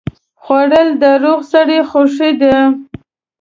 [0.43, 2.55] خوړل د روغ سړي خوښي ده